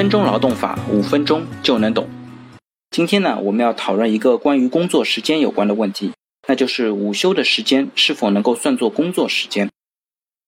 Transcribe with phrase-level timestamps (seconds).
[0.00, 2.08] 分钟劳动法，五分钟就能懂。
[2.90, 6.12] 今天呢，我们要讨论一个关于工作时间有关的问题，
[6.48, 9.68] 那就是午休的时间是否能够算作工作时间。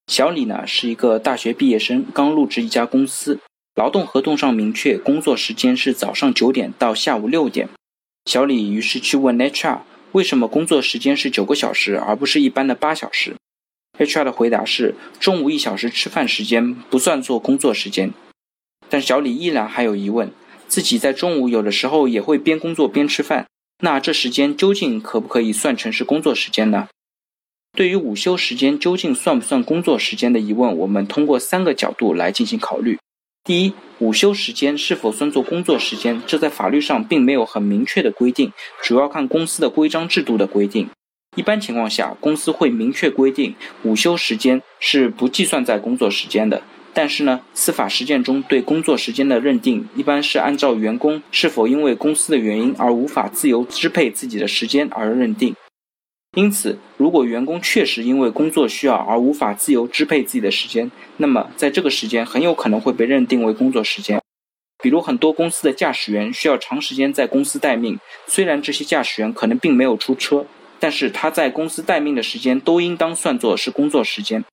[0.06, 3.40] 小李呢是一个大学毕业生，刚入职一家公司，
[3.74, 7.68] 劳动合同上明确工作时间是早上九点到下午六点。
[8.24, 9.80] 小李于是去问 HR，
[10.12, 13.36] 为什么工作时间是九个小时，而不是一般的八小时
[13.98, 18.14] ？HR 的回答是，中午一小时吃饭时间不算作工作时间。
[18.92, 20.30] 但小李依然还有疑问，
[20.68, 23.46] 自己在中午有的时候也会边工作边吃饭，
[23.78, 26.88] 那这时间究竟可不可以算成是工作时间呢？
[27.74, 32.98] 对于午休时间究竟算不算工作时间的疑问，我们通过三个角度来进行考虑。
[33.42, 40.90] 第一，午休时间是否算作工作时间，这在法律上并没有很明确的规定，主要看公司的规章制度的规定。
[41.34, 43.54] 一般情况下，公司会明确规定
[43.84, 46.62] 午休时间是不计算在工作时间的。
[46.94, 55.54] 但是呢，司法实践中对工作时间的认定，一般是按照员工是否因为公司的原因而无法自由支配自己的时间而认定。
[56.36, 64.20] 因此，如果员工确实因为工作需要而无法自由支配自己的时间，那么在这个时间很有可能会被认定为工作时间。
[64.82, 70.44] 比如，很多公司的驾驶员需要长时间在公司待命，虽然这些驾驶员可能并没有出车，
[70.80, 74.44] 但是他在公司待命的时间都应当算作是工作时间。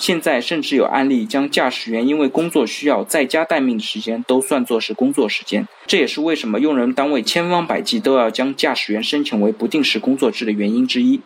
[0.00, 11.20] 现在甚至有案例将驾驶员因为工作需要在家待命的时间都算作是工作时间，这也是为什么用人单位千方百计都要将驾驶员申请为不定时工作制的原因之一。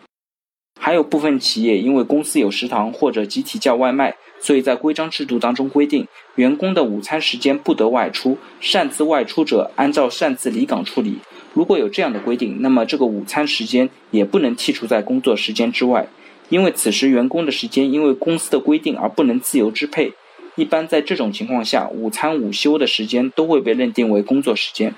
[0.79, 11.17] 还有部分企业因为公司有食堂或者集体叫外卖，所以在规章制度当中规定，员工的午餐时间不得外出，擅自外出者按照擅自离岗处理。
[11.53, 16.07] 如果有这样的规定，那么这个午餐时间也不能剔除在工作时间之外。
[16.49, 20.13] 因为此时员工的时间因为公司的规定而不能自由支配，
[20.55, 24.93] 一般在这种情况下，午餐、午休的时间都会被认定为工作时间。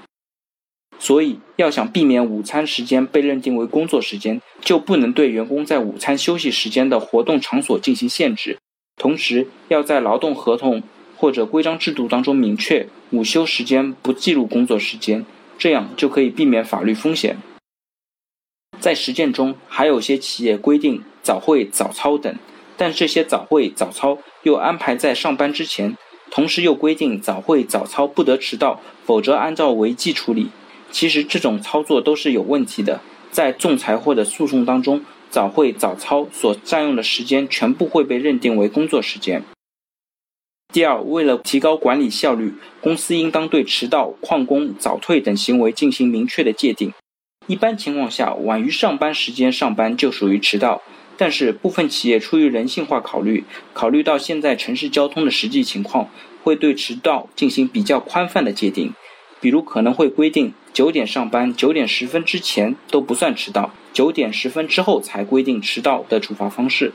[0.98, 8.58] 所以，要想避免午餐时间被认定为工作时间，就不能对员工在午餐休息时间的活动场所进行限制，
[8.98, 10.84] 同时要在劳动合同
[11.18, 15.26] 或者规章制度当中明确午休时间不计入工作时间，
[15.58, 17.38] 这样就可以避免法律风险。
[18.82, 22.36] 在实践中，还有些企业规定早会、早操等，
[22.76, 25.96] 但这些早会、早操又安排在上班之前，
[26.32, 30.50] 同时又规定早会、早操不得迟到，否则按照违纪处理。
[30.90, 33.00] 其实这种操作都是有问题的，
[33.30, 39.44] 在仲裁或者诉讼当中，早会、早操所占用的时间全部会被认定为工作时间。
[40.74, 46.92] 第二，为了提高管理效率，公司应当对迟到、旷工、早退等行为进行明确的界定。
[47.52, 50.82] 一般情况下，晚于上班时间上班就属于迟到。
[51.18, 56.10] 但是部分企业出于人性化考虑，考虑到现在城市交通的实际情况，
[56.44, 58.94] 会对迟到进行比较宽泛的界定。
[59.42, 66.94] 比如可能会规定九点上班，九点十分之前都不算迟到，九点十分之后才规定迟到的处罚方式。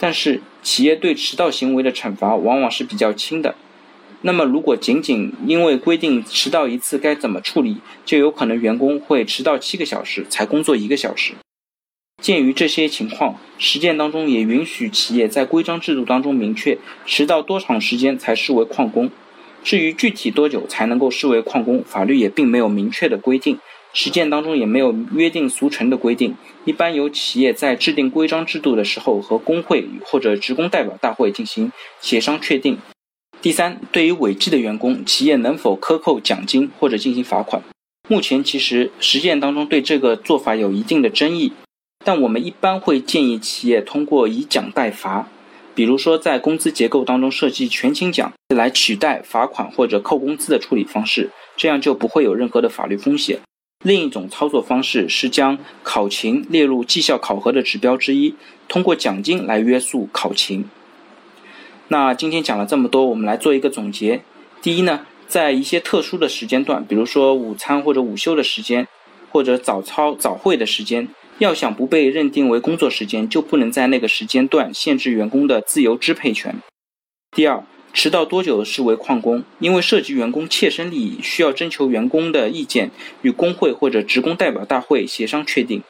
[0.00, 3.56] 但是企业对迟到行为的惩罚往往是比较轻的。
[4.22, 11.34] 那么，如果仅仅因为规定迟到一次该怎么处理，就有可能员工会迟到七个小时才工作一个小时。
[12.20, 19.08] 鉴于这些情况，实践当中也允许企业在规章制度当中明确迟到多长时间才视为旷工。
[19.62, 23.58] 至于具体多久才能够视为旷工，法律也并没有明确的规定，
[23.92, 26.34] 实践当中也没有约定俗成的规定。
[26.64, 32.78] 一般由企业在制定规章制度的时候和工会或者职工代表大会进行协商确定。
[33.40, 37.62] 第三，对于违纪的员工，企业能否克扣奖金或者进行罚款？
[38.08, 41.52] 目前其实实践当中对这个做法有一定的争议，
[42.04, 45.28] 但我们一般会建议企业通过以奖代罚，
[45.72, 53.38] 比如说在工资结构当中设计全勤奖来取代罚款或者扣工资的处理方式，这样就不会有任何的法律风险。
[53.84, 58.34] 另一种操作方式是将考勤列入绩效考核的指标之一，
[58.66, 60.64] 通过奖金来约束考勤。
[61.90, 64.20] 那今天讲了这么多，我们来做一个总结。
[64.60, 68.86] 第一呢，在一些特殊的时间段，比如说午餐或者午休的时间，
[69.30, 71.08] 或者早操早会的时间，
[71.38, 76.56] 要想不被认定为工作时间，就不能在那个时间段限制员工的自由支配权。
[77.34, 77.64] 第二，
[77.94, 79.42] 迟到多久视为旷工？
[79.58, 82.90] 因为涉及员工切身利益，需要征求员工的意见，
[83.22, 85.82] 与工会或者职工代表大会协商确定。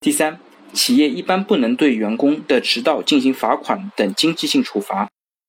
[0.00, 0.38] 第三。
[0.72, 5.08] 企业一般不能对员工的迟到进行罚款等经济性处罚，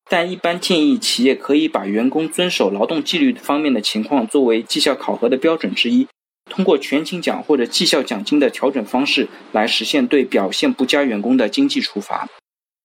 [0.09, 6.07] 但一般建议企业可以把员工遵守劳动纪律方面的情况作为绩效考核的标准之一，
[6.49, 12.27] 通过全勤奖或者绩效奖金的调整方式来实现对表现不佳员工的经济处罚。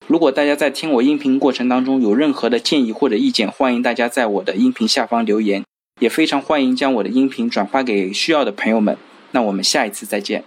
[0.07, 5.65] 如果大家在听我音频过程当中有任何的建议或者意见，欢迎大家在我的音频下方留言，
[5.99, 8.99] 也非常欢迎将我的音频转发给需要的朋友们。
[9.31, 10.45] 那我们下一次再见。